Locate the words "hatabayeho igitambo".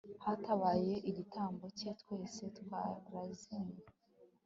0.25-1.63